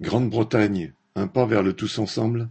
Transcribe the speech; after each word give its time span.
Grande-Bretagne, 0.00 0.94
un 1.14 1.26
pas 1.26 1.44
vers 1.44 1.62
le 1.62 1.74
tous 1.74 1.98
ensemble 1.98 2.48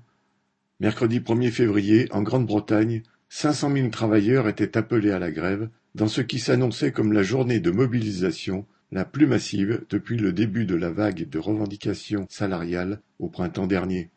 Mercredi 0.79 1.19
1er 1.19 1.49
février, 1.49 2.07
en 2.11 2.21
Grande-Bretagne, 2.21 3.01
cinq 3.27 3.53
cent 3.53 3.69
mille 3.71 3.89
travailleurs 3.89 4.47
étaient 4.47 4.77
appelés 4.77 5.09
à 5.09 5.17
la 5.17 5.31
grève 5.31 5.67
dans 5.95 6.07
ce 6.07 6.21
qui 6.21 6.37
s'annonçait 6.37 6.91
comme 6.91 7.11
la 7.11 7.23
journée 7.23 7.59
de 7.59 7.71
mobilisation 7.71 8.67
la 8.91 9.03
plus 9.03 9.25
massive 9.25 9.83
depuis 9.89 10.15
le 10.15 10.31
début 10.31 10.65
de 10.65 10.75
la 10.75 10.91
vague 10.91 11.27
de 11.27 11.39
revendications 11.39 12.27
salariales 12.29 13.01
au 13.17 13.29
printemps 13.29 13.65
dernier. 13.65 14.11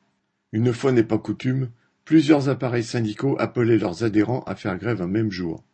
Une 0.52 0.74
fois 0.74 0.92
n'est 0.92 1.02
pas 1.02 1.16
coutume, 1.16 1.70
plusieurs 2.04 2.50
appareils 2.50 2.84
syndicaux 2.84 3.36
appelaient 3.38 3.78
leurs 3.78 4.04
adhérents 4.04 4.42
à 4.42 4.56
faire 4.56 4.76
grève 4.76 5.00
un 5.00 5.06
même 5.06 5.30
jour. 5.30 5.64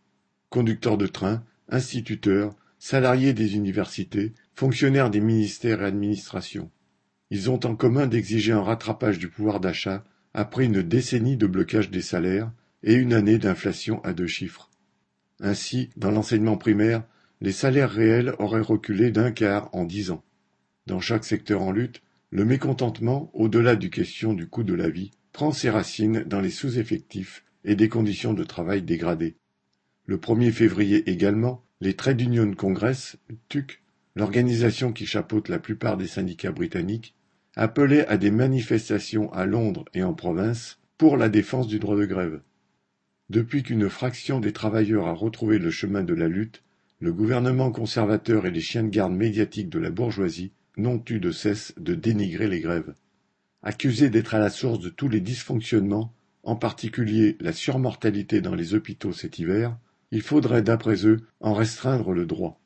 Conducteurs 0.48 0.96
de 0.96 1.08
train, 1.08 1.42
instituteurs, 1.68 2.54
salariés 2.78 3.32
des 3.32 3.56
universités, 3.56 4.32
fonctionnaires 4.54 5.10
des 5.10 5.20
ministères 5.20 5.82
et 5.82 5.86
administrations. 5.86 6.70
Ils 7.30 7.50
ont 7.50 7.60
en 7.64 7.76
commun 7.76 8.06
d'exiger 8.06 8.52
un 8.52 8.62
rattrapage 8.62 9.18
du 9.18 9.28
pouvoir 9.28 9.60
d'achat 9.60 10.04
après 10.32 10.64
une 10.64 10.82
décennie 10.82 11.36
de 11.36 11.46
blocage 11.46 11.90
des 11.90 12.00
salaires 12.00 12.50
et 12.82 12.94
une 12.94 13.12
année 13.12 13.38
d'inflation 13.38 14.02
à 14.04 14.12
deux 14.12 14.26
chiffres. 14.26 14.70
Ainsi, 15.40 15.90
dans 15.96 16.10
l'enseignement 16.10 16.56
primaire, 16.56 17.04
les 17.40 17.52
salaires 17.52 17.90
réels 17.90 18.34
auraient 18.38 18.60
reculé 18.60 19.10
d'un 19.10 19.30
quart 19.30 19.68
en 19.72 19.84
dix 19.84 20.10
ans. 20.10 20.24
Dans 20.86 21.00
chaque 21.00 21.24
secteur 21.24 21.62
en 21.62 21.70
lutte, 21.70 22.02
le 22.30 22.44
mécontentement, 22.44 23.30
au-delà 23.34 23.76
du 23.76 23.90
question 23.90 24.32
du 24.32 24.46
coût 24.46 24.62
de 24.62 24.74
la 24.74 24.88
vie, 24.88 25.10
prend 25.32 25.52
ses 25.52 25.70
racines 25.70 26.24
dans 26.24 26.40
les 26.40 26.50
sous-effectifs 26.50 27.44
et 27.64 27.76
des 27.76 27.88
conditions 27.88 28.32
de 28.32 28.44
travail 28.44 28.82
dégradées. 28.82 29.36
Le 30.06 30.16
1er 30.16 30.50
février 30.50 31.08
également, 31.10 31.62
les 31.80 31.94
Trade 31.94 32.20
Union 32.20 32.52
Congress, 32.54 33.18
TUC, 33.48 33.82
l'organisation 34.16 34.92
qui 34.92 35.06
chapeaute 35.06 35.48
la 35.48 35.58
plupart 35.58 35.96
des 35.96 36.06
syndicats 36.06 36.52
britanniques, 36.52 37.14
appelait 37.58 38.06
à 38.06 38.16
des 38.16 38.30
manifestations 38.30 39.32
à 39.32 39.44
Londres 39.44 39.84
et 39.92 40.04
en 40.04 40.14
province 40.14 40.78
pour 40.96 41.16
la 41.16 41.28
défense 41.28 41.66
du 41.66 41.80
droit 41.80 41.96
de 41.96 42.04
grève. 42.04 42.40
Depuis 43.30 43.64
qu'une 43.64 43.88
fraction 43.88 44.38
des 44.38 44.52
travailleurs 44.52 45.08
a 45.08 45.12
retrouvé 45.12 45.58
le 45.58 45.72
chemin 45.72 46.04
de 46.04 46.14
la 46.14 46.28
lutte, 46.28 46.62
le 47.00 47.12
gouvernement 47.12 47.72
conservateur 47.72 48.46
et 48.46 48.52
les 48.52 48.60
chiens 48.60 48.84
de 48.84 48.90
garde 48.90 49.12
médiatiques 49.12 49.70
de 49.70 49.80
la 49.80 49.90
bourgeoisie 49.90 50.52
n'ont 50.76 51.02
eu 51.10 51.18
de 51.18 51.32
cesse 51.32 51.74
de 51.78 51.96
dénigrer 51.96 52.46
les 52.46 52.60
grèves. 52.60 52.94
Accusés 53.64 54.08
d'être 54.08 54.36
à 54.36 54.38
la 54.38 54.50
source 54.50 54.78
de 54.78 54.88
tous 54.88 55.08
les 55.08 55.20
dysfonctionnements, 55.20 56.14
en 56.44 56.54
particulier 56.54 57.36
la 57.40 57.52
surmortalité 57.52 58.40
dans 58.40 58.54
les 58.54 58.74
hôpitaux 58.74 59.12
cet 59.12 59.40
hiver, 59.40 59.76
il 60.12 60.22
faudrait 60.22 60.62
d'après 60.62 61.06
eux 61.06 61.18
en 61.40 61.54
restreindre 61.54 62.12
le 62.12 62.24
droit. 62.24 62.60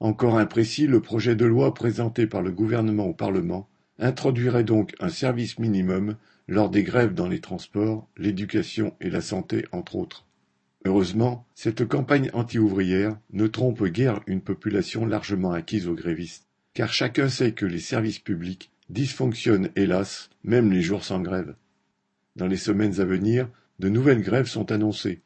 Encore 0.00 0.38
imprécis, 0.38 0.88
le 0.88 1.00
projet 1.00 1.36
de 1.36 1.44
loi 1.44 1.72
présenté 1.72 2.26
par 2.26 2.42
le 2.42 2.50
gouvernement 2.50 3.06
au 3.06 3.14
Parlement 3.14 3.68
introduirait 3.98 4.64
donc 4.64 4.94
un 5.00 5.08
service 5.08 5.58
minimum 5.58 6.16
lors 6.46 6.70
des 6.70 6.82
grèves 6.82 7.14
dans 7.14 7.28
les 7.28 7.40
transports, 7.40 8.08
l'éducation 8.16 8.94
et 9.00 9.10
la 9.10 9.20
santé 9.20 9.66
entre 9.72 9.96
autres. 9.96 10.26
Heureusement, 10.84 11.46
cette 11.54 11.84
campagne 11.84 12.30
anti-ouvrière 12.32 13.18
ne 13.32 13.46
trompe 13.46 13.84
guère 13.84 14.20
une 14.26 14.40
population 14.40 15.04
largement 15.04 15.52
acquise 15.52 15.88
aux 15.88 15.94
grévistes, 15.94 16.46
car 16.72 16.92
chacun 16.92 17.28
sait 17.28 17.52
que 17.52 17.66
les 17.66 17.80
services 17.80 18.20
publics 18.20 18.70
dysfonctionnent 18.88 19.70
hélas 19.76 20.30
même 20.44 20.72
les 20.72 20.82
jours 20.82 21.04
sans 21.04 21.20
grève. 21.20 21.54
Dans 22.36 22.46
les 22.46 22.56
semaines 22.56 23.00
à 23.00 23.04
venir, 23.04 23.48
de 23.80 23.88
nouvelles 23.88 24.22
grèves 24.22 24.46
sont 24.46 24.72
annoncées. 24.72 25.20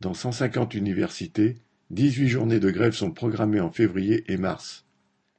Dans 0.00 0.14
150 0.14 0.74
universités, 0.74 1.56
18 1.90 2.28
journées 2.28 2.60
de 2.60 2.70
grève 2.70 2.92
sont 2.92 3.10
programmées 3.10 3.60
en 3.60 3.70
février 3.70 4.24
et 4.30 4.36
mars. 4.36 4.84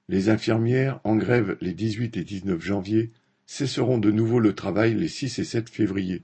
Les 0.10 0.30
infirmières, 0.30 1.00
en 1.04 1.16
grève 1.16 1.56
les 1.62 1.76
18 1.76 2.18
et 2.18 2.24
19 2.24 2.60
janvier, 2.60 3.12
cesseront 3.46 4.00
de 4.00 4.10
nouveau 4.10 4.40
le 4.40 4.56
travail 4.56 4.96
les 4.96 5.08
6 5.08 5.38
et 5.38 5.44
7 5.44 5.70
février. 5.70 6.24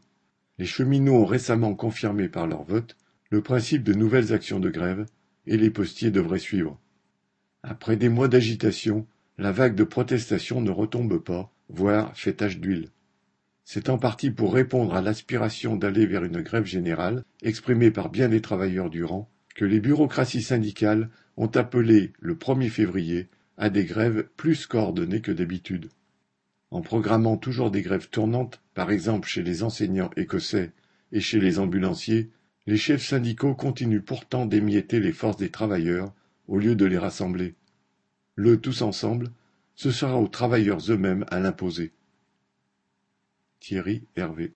Les 0.58 0.66
cheminots 0.66 1.22
ont 1.22 1.26
récemment 1.26 1.76
confirmé 1.76 2.28
par 2.28 2.48
leur 2.48 2.64
vote 2.64 2.98
le 3.30 3.44
principe 3.44 3.84
de 3.84 3.94
nouvelles 3.94 4.34
actions 4.34 4.60
de 4.60 4.72
grève, 4.72 5.06
et 5.46 5.56
les 5.56 5.70
postiers 5.70 6.10
devraient 6.10 6.40
suivre. 6.40 6.80
Après 7.62 7.96
des 7.96 8.10
mois 8.10 8.28
d'agitation, 8.28 9.06
la 9.38 9.52
vague 9.52 9.76
de 9.76 9.84
protestation 9.84 10.62
ne 10.62 10.72
retombe 10.72 11.20
pas, 11.20 11.54
voire 11.70 12.18
fait 12.18 12.34
tache 12.34 12.58
d'huile. 12.58 12.90
C'est 13.66 13.90
en 13.90 14.00
partie 14.00 14.32
pour 14.32 14.56
répondre 14.56 14.96
à 14.96 15.02
l'aspiration 15.02 15.76
d'aller 15.76 16.08
vers 16.08 16.24
une 16.24 16.42
grève 16.42 16.66
générale, 16.66 17.24
exprimée 17.44 17.92
par 17.92 18.10
bien 18.10 18.30
des 18.30 18.42
travailleurs 18.42 18.90
du 18.90 19.04
rang, 19.04 19.30
que 19.54 19.64
les 19.64 19.80
bureaucraties 19.80 20.42
syndicales 20.42 21.12
ont 21.38 21.52
appelé 21.54 22.14
le 22.20 22.34
1er 22.34 22.70
février 22.70 23.28
à 23.58 23.70
des 23.70 23.86
grèves 23.86 24.28
plus 24.38 24.68
coordonnées 24.68 25.22
que 25.22 25.32
d'habitude. 25.32 25.90
En 26.72 26.82
programmant 26.82 27.38
toujours 27.38 27.72
des 27.72 27.82
grèves 27.82 28.10
tournantes, 28.10 28.62
par 28.74 28.92
exemple 28.92 29.28
chez 29.28 29.44
les 29.44 29.64
enseignants 29.64 30.12
écossais 30.18 30.72
et 31.12 31.22
chez 31.22 31.40
les 31.40 31.60
ambulanciers, 31.60 32.30
les 32.68 32.78
chefs 32.78 33.06
syndicaux 33.06 33.56
continuent 33.56 34.02
pourtant 34.02 34.46
d'émietter 34.46 35.00
les 35.00 35.14
forces 35.14 35.38
des 35.38 35.52
travailleurs 35.52 36.14
au 36.48 36.58
lieu 36.58 36.76
de 36.76 36.86
les 36.86 36.98
rassembler. 36.98 37.56
Le 38.36 38.60
tous 38.60 38.82
ensemble, 38.82 39.32
ce 39.76 39.92
sera 39.92 40.18
aux 40.18 40.28
travailleurs 40.28 40.92
eux-mêmes 40.92 41.26
à 41.30 41.40
l'imposer. 41.40 41.94
Thierry 43.60 44.04
Hervé 44.16 44.54